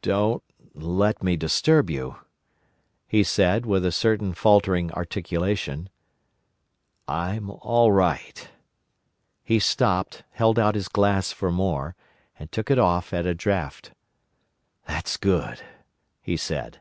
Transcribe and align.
"Don't 0.00 0.42
let 0.72 1.22
me 1.22 1.36
disturb 1.36 1.90
you," 1.90 2.16
he 3.06 3.22
said, 3.22 3.66
with 3.66 3.84
a 3.84 3.92
certain 3.92 4.32
faltering 4.32 4.90
articulation. 4.92 5.90
"I'm 7.06 7.50
all 7.50 7.92
right." 7.92 8.48
He 9.44 9.58
stopped, 9.58 10.24
held 10.30 10.58
out 10.58 10.74
his 10.74 10.88
glass 10.88 11.30
for 11.30 11.50
more, 11.52 11.94
and 12.38 12.50
took 12.50 12.70
it 12.70 12.78
off 12.78 13.12
at 13.12 13.26
a 13.26 13.34
draught. 13.34 13.90
"That's 14.86 15.18
good," 15.18 15.60
he 16.22 16.38
said. 16.38 16.80